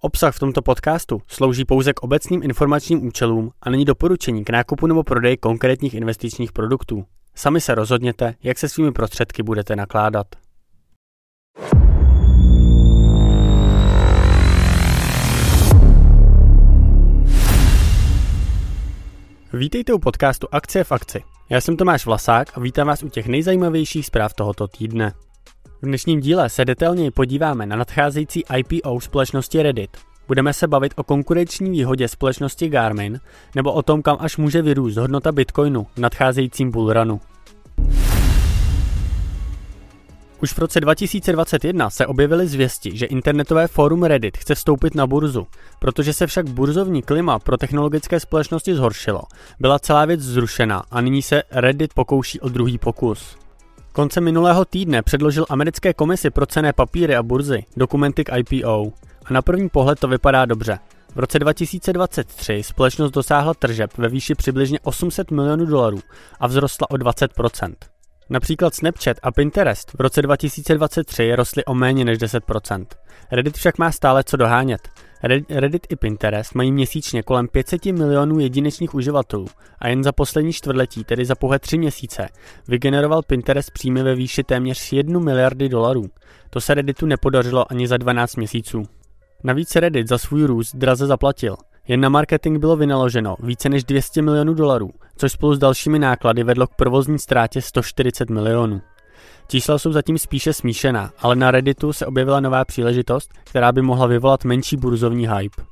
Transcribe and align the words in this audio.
Obsah 0.00 0.34
v 0.34 0.38
tomto 0.38 0.62
podcastu 0.62 1.22
slouží 1.26 1.64
pouze 1.64 1.92
k 1.92 2.02
obecným 2.02 2.42
informačním 2.42 3.06
účelům 3.06 3.50
a 3.62 3.70
není 3.70 3.84
doporučení 3.84 4.44
k 4.44 4.50
nákupu 4.50 4.86
nebo 4.86 5.02
prodeji 5.02 5.36
konkrétních 5.36 5.94
investičních 5.94 6.52
produktů. 6.52 7.04
Sami 7.34 7.60
se 7.60 7.74
rozhodněte, 7.74 8.34
jak 8.42 8.58
se 8.58 8.68
svými 8.68 8.92
prostředky 8.92 9.42
budete 9.42 9.76
nakládat. 9.76 10.26
Vítejte 19.52 19.92
u 19.92 19.98
podcastu 19.98 20.46
Akcie 20.52 20.84
v 20.84 20.92
akci. 20.92 21.22
Já 21.50 21.60
jsem 21.60 21.76
Tomáš 21.76 22.06
Vlasák 22.06 22.48
a 22.54 22.60
vítám 22.60 22.86
vás 22.86 23.02
u 23.02 23.08
těch 23.08 23.26
nejzajímavějších 23.26 24.06
zpráv 24.06 24.34
tohoto 24.34 24.68
týdne. 24.68 25.12
V 25.82 25.86
dnešním 25.86 26.20
díle 26.20 26.48
se 26.48 26.64
detailněji 26.64 27.10
podíváme 27.10 27.66
na 27.66 27.76
nadcházející 27.76 28.44
IPO 28.56 29.00
společnosti 29.00 29.62
Reddit. 29.62 29.96
Budeme 30.28 30.52
se 30.52 30.66
bavit 30.66 30.92
o 30.96 31.04
konkurenční 31.04 31.70
výhodě 31.70 32.08
společnosti 32.08 32.68
Garmin 32.68 33.20
nebo 33.54 33.72
o 33.72 33.82
tom, 33.82 34.02
kam 34.02 34.16
až 34.20 34.36
může 34.36 34.62
vyrůst 34.62 34.96
hodnota 34.96 35.32
Bitcoinu 35.32 35.86
v 35.94 35.98
nadcházejícím 35.98 36.70
bullrunu. 36.70 37.20
Už 40.42 40.52
v 40.52 40.58
roce 40.58 40.80
2021 40.80 41.90
se 41.90 42.06
objevily 42.06 42.46
zvěsti, 42.46 42.96
že 42.96 43.06
internetové 43.06 43.68
fórum 43.68 44.02
Reddit 44.02 44.36
chce 44.36 44.54
vstoupit 44.54 44.94
na 44.94 45.06
burzu. 45.06 45.46
Protože 45.78 46.12
se 46.12 46.26
však 46.26 46.48
burzovní 46.48 47.02
klima 47.02 47.38
pro 47.38 47.56
technologické 47.56 48.20
společnosti 48.20 48.74
zhoršilo, 48.74 49.22
byla 49.60 49.78
celá 49.78 50.04
věc 50.04 50.20
zrušena 50.20 50.82
a 50.90 51.00
nyní 51.00 51.22
se 51.22 51.42
Reddit 51.50 51.94
pokouší 51.94 52.40
o 52.40 52.48
druhý 52.48 52.78
pokus. 52.78 53.47
Koncem 53.98 54.24
minulého 54.24 54.64
týdne 54.64 55.02
předložil 55.02 55.46
americké 55.48 55.94
komisi 55.94 56.30
pro 56.30 56.46
cené 56.46 56.72
papíry 56.72 57.16
a 57.16 57.22
burzy 57.22 57.64
dokumenty 57.76 58.24
k 58.24 58.36
IPO 58.36 58.92
a 59.24 59.32
na 59.32 59.42
první 59.42 59.68
pohled 59.68 60.00
to 60.00 60.08
vypadá 60.08 60.44
dobře. 60.44 60.78
V 61.14 61.18
roce 61.18 61.38
2023 61.38 62.62
společnost 62.62 63.10
dosáhla 63.10 63.54
tržeb 63.54 63.90
ve 63.98 64.08
výši 64.08 64.34
přibližně 64.34 64.78
800 64.82 65.30
milionů 65.30 65.66
dolarů 65.66 65.98
a 66.40 66.48
vzrostla 66.48 66.90
o 66.90 66.94
20%. 66.94 67.74
Například 68.30 68.74
Snapchat 68.74 69.16
a 69.22 69.32
Pinterest 69.32 69.92
v 69.92 70.00
roce 70.00 70.22
2023 70.22 71.34
rostly 71.34 71.64
o 71.64 71.74
méně 71.74 72.04
než 72.04 72.18
10%. 72.18 72.86
Reddit 73.32 73.56
však 73.56 73.78
má 73.78 73.92
stále 73.92 74.24
co 74.24 74.36
dohánět. 74.36 74.88
Reddit 75.50 75.86
i 75.90 75.96
Pinterest 75.96 76.54
mají 76.54 76.72
měsíčně 76.72 77.22
kolem 77.22 77.48
500 77.48 77.84
milionů 77.84 78.38
jedinečných 78.38 78.94
uživatelů 78.94 79.46
a 79.78 79.88
jen 79.88 80.04
za 80.04 80.12
poslední 80.12 80.52
čtvrtletí, 80.52 81.04
tedy 81.04 81.24
za 81.24 81.34
pouhé 81.34 81.58
tři 81.58 81.78
měsíce, 81.78 82.28
vygeneroval 82.68 83.22
Pinterest 83.22 83.70
příjmy 83.70 84.02
ve 84.02 84.14
výši 84.14 84.44
téměř 84.44 84.92
1 84.92 85.20
miliardy 85.20 85.68
dolarů. 85.68 86.04
To 86.50 86.60
se 86.60 86.74
Redditu 86.74 87.06
nepodařilo 87.06 87.72
ani 87.72 87.88
za 87.88 87.96
12 87.96 88.36
měsíců. 88.36 88.82
Navíc 89.44 89.76
Reddit 89.76 90.08
za 90.08 90.18
svůj 90.18 90.44
růst 90.44 90.76
draze 90.76 91.06
zaplatil. 91.06 91.56
Jen 91.88 92.00
na 92.00 92.08
marketing 92.08 92.58
bylo 92.58 92.76
vynaloženo 92.76 93.36
více 93.40 93.68
než 93.68 93.84
200 93.84 94.22
milionů 94.22 94.54
dolarů, 94.54 94.90
což 95.16 95.32
spolu 95.32 95.54
s 95.54 95.58
dalšími 95.58 95.98
náklady 95.98 96.44
vedlo 96.44 96.66
k 96.66 96.74
provozní 96.74 97.18
ztrátě 97.18 97.62
140 97.62 98.30
milionů. 98.30 98.80
Čísla 99.50 99.78
jsou 99.78 99.92
zatím 99.92 100.18
spíše 100.18 100.52
smíšená, 100.52 101.12
ale 101.18 101.36
na 101.36 101.50
Redditu 101.50 101.92
se 101.92 102.06
objevila 102.06 102.40
nová 102.40 102.64
příležitost, 102.64 103.30
která 103.44 103.72
by 103.72 103.82
mohla 103.82 104.06
vyvolat 104.06 104.44
menší 104.44 104.76
burzovní 104.76 105.28
hype. 105.28 105.62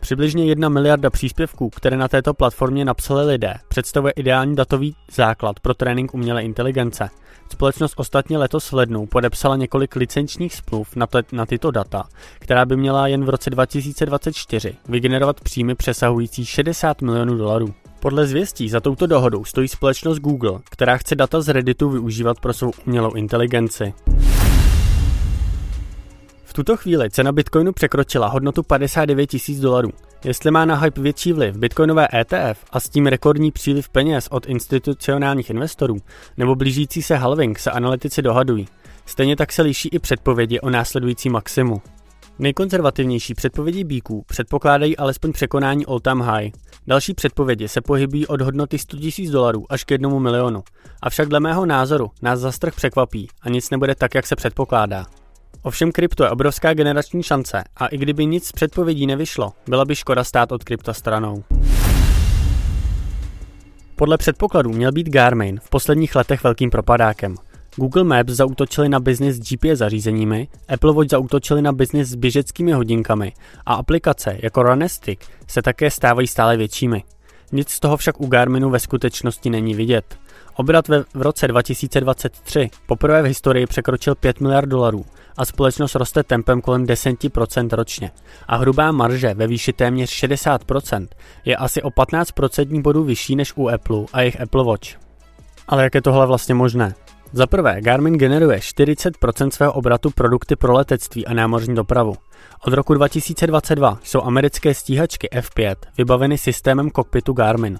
Přibližně 0.00 0.44
jedna 0.44 0.68
miliarda 0.68 1.10
příspěvků, 1.10 1.70
které 1.70 1.96
na 1.96 2.08
této 2.08 2.34
platformě 2.34 2.84
napsali 2.84 3.26
lidé, 3.26 3.54
představuje 3.68 4.12
ideální 4.12 4.56
datový 4.56 4.96
základ 5.12 5.60
pro 5.60 5.74
trénink 5.74 6.14
umělé 6.14 6.42
inteligence. 6.42 7.10
Společnost 7.52 7.94
ostatně 7.96 8.38
letos 8.38 8.72
v 8.72 8.74
lednu 8.74 9.06
podepsala 9.06 9.56
několik 9.56 9.96
licenčních 9.96 10.54
smluv 10.54 10.96
na, 10.96 11.06
na 11.32 11.46
tyto 11.46 11.70
data, 11.70 12.04
která 12.38 12.66
by 12.66 12.76
měla 12.76 13.06
jen 13.06 13.24
v 13.24 13.28
roce 13.28 13.50
2024 13.50 14.74
vygenerovat 14.88 15.40
příjmy 15.40 15.74
přesahující 15.74 16.44
60 16.44 17.02
milionů 17.02 17.34
dolarů. 17.36 17.74
Podle 18.04 18.26
zvěstí 18.26 18.68
za 18.68 18.80
touto 18.80 19.06
dohodou 19.06 19.44
stojí 19.44 19.68
společnost 19.68 20.18
Google, 20.18 20.60
která 20.70 20.96
chce 20.96 21.14
data 21.14 21.40
z 21.40 21.48
Redditu 21.48 21.90
využívat 21.90 22.40
pro 22.40 22.52
svou 22.52 22.72
umělou 22.86 23.12
inteligenci. 23.14 23.94
V 26.44 26.52
tuto 26.52 26.76
chvíli 26.76 27.10
cena 27.10 27.32
Bitcoinu 27.32 27.72
překročila 27.72 28.28
hodnotu 28.28 28.62
59 28.62 29.26
tisíc 29.26 29.60
dolarů. 29.60 29.90
Jestli 30.24 30.50
má 30.50 30.64
na 30.64 30.76
hype 30.76 31.00
větší 31.00 31.32
vliv 31.32 31.56
bitcoinové 31.56 32.08
ETF 32.14 32.64
a 32.70 32.80
s 32.80 32.88
tím 32.88 33.06
rekordní 33.06 33.50
příliv 33.50 33.88
peněz 33.88 34.28
od 34.30 34.46
institucionálních 34.46 35.50
investorů, 35.50 35.96
nebo 36.36 36.54
blížící 36.54 37.02
se 37.02 37.16
halving 37.16 37.58
se 37.58 37.70
analytici 37.70 38.22
dohadují. 38.22 38.68
Stejně 39.06 39.36
tak 39.36 39.52
se 39.52 39.62
liší 39.62 39.88
i 39.92 39.98
předpovědi 39.98 40.60
o 40.60 40.70
následující 40.70 41.30
maximu. 41.30 41.82
Nejkonzervativnější 42.38 43.34
předpovědi 43.34 43.84
bíků 43.84 44.24
předpokládají 44.26 44.96
alespoň 44.96 45.32
překonání 45.32 45.86
all-time 45.86 46.20
high. 46.20 46.50
Další 46.86 47.14
předpovědi 47.14 47.68
se 47.68 47.80
pohybují 47.80 48.26
od 48.26 48.40
hodnoty 48.40 48.78
100 48.78 48.96
000 48.96 49.32
dolarů 49.32 49.72
až 49.72 49.84
k 49.84 49.90
jednomu 49.90 50.18
milionu. 50.18 50.62
Avšak 51.02 51.28
dle 51.28 51.40
mého 51.40 51.66
názoru 51.66 52.10
nás 52.22 52.40
za 52.40 52.52
strach 52.52 52.74
překvapí 52.74 53.28
a 53.42 53.48
nic 53.48 53.70
nebude 53.70 53.94
tak, 53.94 54.14
jak 54.14 54.26
se 54.26 54.36
předpokládá. 54.36 55.06
Ovšem 55.62 55.92
krypto 55.92 56.24
je 56.24 56.30
obrovská 56.30 56.74
generační 56.74 57.22
šance 57.22 57.64
a 57.76 57.86
i 57.86 57.98
kdyby 57.98 58.26
nic 58.26 58.46
z 58.46 58.52
předpovědí 58.52 59.06
nevyšlo, 59.06 59.52
byla 59.68 59.84
by 59.84 59.94
škoda 59.94 60.24
stát 60.24 60.52
od 60.52 60.64
krypta 60.64 60.92
stranou. 60.92 61.44
Podle 63.96 64.18
předpokladů 64.18 64.72
měl 64.72 64.92
být 64.92 65.08
Garmin 65.08 65.60
v 65.60 65.70
posledních 65.70 66.16
letech 66.16 66.44
velkým 66.44 66.70
propadákem. 66.70 67.34
Google 67.76 68.04
Maps 68.04 68.32
zautočili 68.32 68.88
na 68.88 69.00
biznis 69.00 69.36
s 69.36 69.40
GPS 69.40 69.78
zařízeními, 69.78 70.48
Apple 70.68 70.92
Watch 70.92 71.10
zautočili 71.10 71.62
na 71.62 71.72
biznis 71.72 72.08
s 72.08 72.14
běžeckými 72.14 72.72
hodinkami 72.72 73.32
a 73.66 73.74
aplikace 73.74 74.38
jako 74.42 74.62
Runestick 74.62 75.24
se 75.48 75.62
také 75.62 75.90
stávají 75.90 76.26
stále 76.26 76.56
většími. 76.56 77.02
Nic 77.52 77.70
z 77.70 77.80
toho 77.80 77.96
však 77.96 78.20
u 78.20 78.26
Garminu 78.26 78.70
ve 78.70 78.78
skutečnosti 78.78 79.50
není 79.50 79.74
vidět. 79.74 80.18
Obrat 80.54 80.88
ve, 80.88 81.04
v 81.14 81.22
roce 81.22 81.48
2023 81.48 82.70
poprvé 82.86 83.22
v 83.22 83.26
historii 83.26 83.66
překročil 83.66 84.14
5 84.14 84.40
miliard 84.40 84.68
dolarů 84.68 85.04
a 85.36 85.44
společnost 85.44 85.94
roste 85.94 86.22
tempem 86.22 86.60
kolem 86.60 86.86
10% 86.86 87.68
ročně. 87.72 88.10
A 88.48 88.56
hrubá 88.56 88.92
marže 88.92 89.34
ve 89.34 89.46
výši 89.46 89.72
téměř 89.72 90.10
60% 90.10 91.06
je 91.44 91.56
asi 91.56 91.82
o 91.82 91.88
15% 91.88 92.82
bodů 92.82 93.04
vyšší 93.04 93.36
než 93.36 93.52
u 93.56 93.68
Apple 93.68 94.04
a 94.12 94.20
jejich 94.20 94.40
Apple 94.40 94.64
Watch. 94.64 94.88
Ale 95.68 95.82
jak 95.82 95.94
je 95.94 96.02
tohle 96.02 96.26
vlastně 96.26 96.54
možné? 96.54 96.94
Za 97.36 97.46
prvé, 97.46 97.80
Garmin 97.80 98.14
generuje 98.14 98.58
40% 98.58 99.50
svého 99.50 99.72
obratu 99.72 100.10
produkty 100.10 100.56
pro 100.56 100.72
letectví 100.72 101.26
a 101.26 101.34
námořní 101.34 101.74
dopravu. 101.74 102.14
Od 102.66 102.72
roku 102.74 102.94
2022 102.94 103.98
jsou 104.02 104.22
americké 104.22 104.74
stíhačky 104.74 105.28
F5 105.32 105.76
vybaveny 105.98 106.38
systémem 106.38 106.90
kokpitu 106.90 107.32
Garmin. 107.32 107.78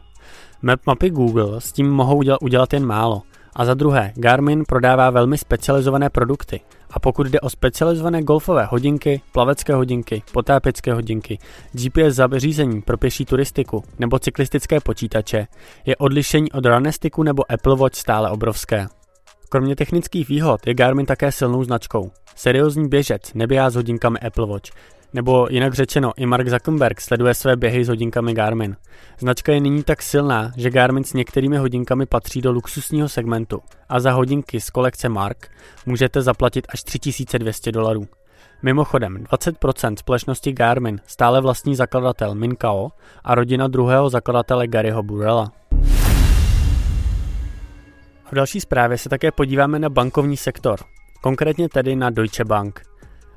Map 0.62 0.80
mapy 0.86 1.10
Google 1.10 1.60
s 1.60 1.72
tím 1.72 1.90
mohou 1.90 2.22
udělat, 2.40 2.72
jen 2.72 2.86
málo. 2.86 3.22
A 3.56 3.64
za 3.64 3.74
druhé, 3.74 4.12
Garmin 4.16 4.64
prodává 4.68 5.10
velmi 5.10 5.38
specializované 5.38 6.10
produkty. 6.10 6.60
A 6.90 7.00
pokud 7.00 7.26
jde 7.26 7.40
o 7.40 7.50
specializované 7.50 8.22
golfové 8.22 8.64
hodinky, 8.64 9.20
plavecké 9.32 9.74
hodinky, 9.74 10.22
potápěcké 10.32 10.92
hodinky, 10.92 11.38
GPS 11.72 12.14
zařízení 12.14 12.82
pro 12.82 12.98
pěší 12.98 13.24
turistiku 13.24 13.84
nebo 13.98 14.18
cyklistické 14.18 14.80
počítače, 14.80 15.46
je 15.86 15.96
odlišení 15.96 16.52
od 16.52 16.66
Runestiku 16.66 17.22
nebo 17.22 17.52
Apple 17.52 17.76
Watch 17.76 17.96
stále 17.96 18.30
obrovské. 18.30 18.86
Kromě 19.54 19.76
technických 19.76 20.28
výhod 20.28 20.66
je 20.66 20.74
Garmin 20.74 21.06
také 21.06 21.32
silnou 21.32 21.64
značkou. 21.64 22.10
Seriózní 22.36 22.88
běžec 22.88 23.34
neběhá 23.34 23.70
s 23.70 23.74
hodinkami 23.74 24.18
Apple 24.18 24.46
Watch, 24.46 24.70
nebo 25.12 25.46
jinak 25.50 25.74
řečeno, 25.74 26.12
i 26.16 26.26
Mark 26.26 26.48
Zuckerberg 26.48 27.00
sleduje 27.00 27.34
své 27.34 27.56
běhy 27.56 27.84
s 27.84 27.88
hodinkami 27.88 28.34
Garmin. 28.34 28.76
Značka 29.18 29.52
je 29.52 29.60
nyní 29.60 29.82
tak 29.82 30.02
silná, 30.02 30.52
že 30.56 30.70
Garmin 30.70 31.04
s 31.04 31.12
některými 31.12 31.56
hodinkami 31.56 32.06
patří 32.06 32.40
do 32.40 32.52
luxusního 32.52 33.08
segmentu 33.08 33.60
a 33.88 34.00
za 34.00 34.12
hodinky 34.12 34.60
z 34.60 34.70
kolekce 34.70 35.08
Mark 35.08 35.48
můžete 35.86 36.22
zaplatit 36.22 36.66
až 36.68 36.82
3200 36.82 37.72
dolarů. 37.72 38.06
Mimochodem, 38.62 39.16
20% 39.16 39.96
společnosti 39.96 40.52
Garmin 40.52 41.00
stále 41.06 41.40
vlastní 41.40 41.76
zakladatel 41.76 42.34
Min 42.34 42.56
Kao 42.56 42.90
a 43.24 43.34
rodina 43.34 43.68
druhého 43.68 44.10
zakladatele 44.10 44.66
Garyho 44.66 45.02
Burrella. 45.02 45.52
Další 48.34 48.60
zprávě 48.60 48.98
se 48.98 49.08
také 49.08 49.32
podíváme 49.32 49.78
na 49.78 49.88
bankovní 49.88 50.36
sektor, 50.36 50.80
konkrétně 51.20 51.68
tedy 51.68 51.96
na 51.96 52.10
Deutsche 52.10 52.44
Bank. 52.44 52.82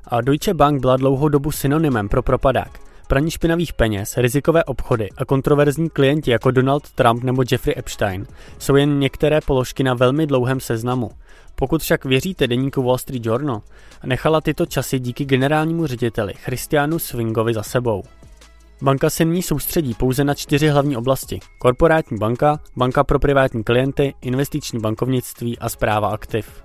A 0.08 0.20
Deutsche 0.20 0.54
Bank 0.54 0.80
byla 0.80 0.96
dlouhou 0.96 1.28
dobu 1.28 1.52
synonymem 1.52 2.08
pro 2.08 2.22
propadák. 2.22 2.78
Praní 3.08 3.30
špinavých 3.30 3.72
peněz, 3.72 4.16
rizikové 4.16 4.64
obchody 4.64 5.08
a 5.16 5.24
kontroverzní 5.24 5.90
klienti 5.90 6.30
jako 6.30 6.50
Donald 6.50 6.90
Trump 6.92 7.22
nebo 7.22 7.42
Jeffrey 7.50 7.74
Epstein 7.78 8.26
jsou 8.58 8.76
jen 8.76 8.98
některé 8.98 9.40
položky 9.40 9.82
na 9.82 9.94
velmi 9.94 10.26
dlouhém 10.26 10.60
seznamu. 10.60 11.10
Pokud 11.54 11.82
však 11.82 12.04
věříte 12.04 12.46
deníku 12.46 12.82
Wall 12.82 12.98
Street 12.98 13.26
Journal, 13.26 13.62
nechala 14.04 14.40
tyto 14.40 14.66
časy 14.66 14.98
díky 14.98 15.24
generálnímu 15.24 15.86
řediteli 15.86 16.34
Christianu 16.34 16.98
Swingovi 16.98 17.54
za 17.54 17.62
sebou. 17.62 18.02
Banka 18.82 19.10
se 19.10 19.24
nyní 19.24 19.42
soustředí 19.42 19.94
pouze 19.94 20.24
na 20.24 20.34
čtyři 20.34 20.68
hlavní 20.68 20.96
oblasti. 20.96 21.40
Korporátní 21.58 22.18
banka, 22.18 22.60
banka 22.76 23.04
pro 23.04 23.18
privátní 23.18 23.64
klienty, 23.64 24.14
investiční 24.22 24.80
bankovnictví 24.80 25.58
a 25.58 25.68
zpráva 25.68 26.08
aktiv. 26.08 26.62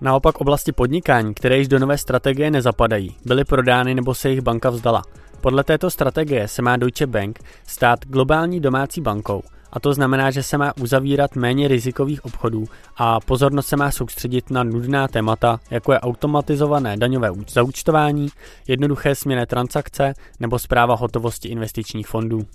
Naopak 0.00 0.40
oblasti 0.40 0.72
podnikání, 0.72 1.34
které 1.34 1.58
již 1.58 1.68
do 1.68 1.78
nové 1.78 1.98
strategie 1.98 2.50
nezapadají, 2.50 3.16
byly 3.24 3.44
prodány 3.44 3.94
nebo 3.94 4.14
se 4.14 4.28
jejich 4.28 4.40
banka 4.40 4.70
vzdala. 4.70 5.02
Podle 5.40 5.64
této 5.64 5.90
strategie 5.90 6.48
se 6.48 6.62
má 6.62 6.76
Deutsche 6.76 7.06
Bank 7.06 7.38
stát 7.66 7.98
globální 8.06 8.60
domácí 8.60 9.00
bankou 9.00 9.42
a 9.74 9.80
to 9.80 9.94
znamená, 9.94 10.30
že 10.30 10.42
se 10.42 10.58
má 10.58 10.72
uzavírat 10.80 11.36
méně 11.36 11.68
rizikových 11.68 12.24
obchodů 12.24 12.64
a 12.96 13.20
pozornost 13.20 13.66
se 13.66 13.76
má 13.76 13.90
soustředit 13.90 14.50
na 14.50 14.62
nudná 14.62 15.08
témata, 15.08 15.60
jako 15.70 15.92
je 15.92 16.00
automatizované 16.00 16.96
daňové 16.96 17.30
zaúčtování, 17.48 18.28
jednoduché 18.68 19.14
směné 19.14 19.46
transakce 19.46 20.14
nebo 20.40 20.58
zpráva 20.58 20.94
hotovosti 20.94 21.48
investičních 21.48 22.06
fondů. 22.06 22.46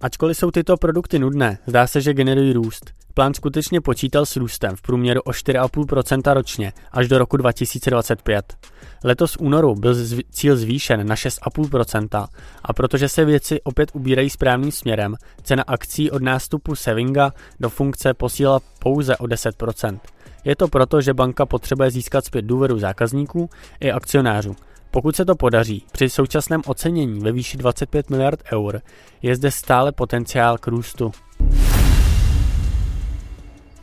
Ačkoliv 0.00 0.36
jsou 0.36 0.50
tyto 0.50 0.76
produkty 0.76 1.18
nudné, 1.18 1.58
zdá 1.66 1.86
se, 1.86 2.00
že 2.00 2.14
generují 2.14 2.52
růst. 2.52 2.90
Plán 3.14 3.34
skutečně 3.34 3.80
počítal 3.80 4.26
s 4.26 4.36
růstem 4.36 4.76
v 4.76 4.82
průměru 4.82 5.20
o 5.20 5.30
4,5% 5.30 6.34
ročně 6.34 6.72
až 6.92 7.08
do 7.08 7.18
roku 7.18 7.36
2025. 7.36 8.56
Letos 9.04 9.34
v 9.34 9.40
únoru 9.40 9.74
byl 9.74 9.94
zv- 9.94 10.22
cíl 10.30 10.56
zvýšen 10.56 11.06
na 11.06 11.14
6,5% 11.14 12.28
a 12.62 12.72
protože 12.72 13.08
se 13.08 13.24
věci 13.24 13.62
opět 13.62 13.90
ubírají 13.92 14.30
správným 14.30 14.72
směrem, 14.72 15.16
cena 15.42 15.64
akcí 15.66 16.10
od 16.10 16.22
nástupu 16.22 16.74
Sevinga 16.74 17.32
do 17.60 17.68
funkce 17.68 18.14
posílala 18.14 18.60
pouze 18.78 19.16
o 19.16 19.24
10%. 19.24 19.98
Je 20.44 20.56
to 20.56 20.68
proto, 20.68 21.00
že 21.00 21.14
banka 21.14 21.46
potřebuje 21.46 21.90
získat 21.90 22.24
zpět 22.24 22.42
důvěru 22.42 22.78
zákazníků 22.78 23.50
i 23.80 23.92
akcionářů. 23.92 24.56
Pokud 24.90 25.16
se 25.16 25.24
to 25.24 25.34
podaří, 25.34 25.84
při 25.92 26.08
současném 26.08 26.62
ocenění 26.66 27.20
ve 27.20 27.32
výši 27.32 27.56
25 27.56 28.10
miliard 28.10 28.40
eur 28.52 28.80
je 29.22 29.36
zde 29.36 29.50
stále 29.50 29.92
potenciál 29.92 30.58
k 30.58 30.66
růstu. 30.66 31.12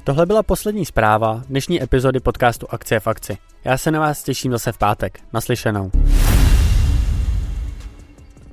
Tohle 0.03 0.25
byla 0.25 0.43
poslední 0.43 0.85
zpráva 0.85 1.41
dnešní 1.49 1.83
epizody 1.83 2.19
podcastu 2.19 2.67
Akcie 2.69 2.99
v 2.99 3.07
akci. 3.07 3.37
Já 3.65 3.77
se 3.77 3.91
na 3.91 3.99
vás 3.99 4.23
těším 4.23 4.51
zase 4.51 4.71
v 4.71 4.77
pátek. 4.77 5.19
Naslyšenou. 5.33 5.91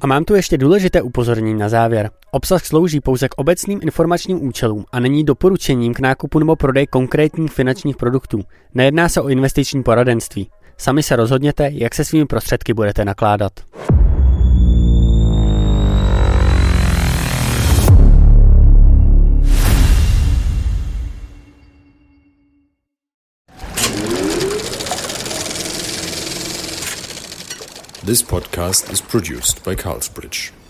A 0.01 0.07
mám 0.07 0.25
tu 0.25 0.35
ještě 0.35 0.59
důležité 0.59 1.03
upozornění 1.03 1.59
na 1.59 1.69
závěr. 1.69 2.11
Obsah 2.31 2.65
slouží 2.65 3.01
pouze 3.01 3.29
k 3.29 3.35
obecným 3.37 3.81
informačním 3.83 4.47
účelům 4.47 4.85
a 4.93 5.01
není 5.01 5.25
doporučením 5.25 5.95
k 5.95 6.01
nákupu 6.01 6.39
nebo 6.39 6.57
prodej 6.57 6.87
konkrétních 6.87 7.53
finančních 7.53 7.97
produktů. 7.97 8.41
Nejedná 8.75 9.09
se 9.09 9.21
o 9.21 9.29
investiční 9.29 9.83
poradenství. 9.83 10.51
Sami 10.79 11.03
se 11.03 11.17
rozhodněte, 11.17 11.71
jak 11.73 11.95
se 11.95 12.05
svými 12.05 12.27
prostředky 12.27 12.75
budete 12.75 13.05
nakládat. 13.05 13.53
This 28.07 28.23
podcast 28.23 28.93
is 28.93 29.01
produced 29.01 29.65
by 29.65 29.75
Carlsbridge. 29.77 30.64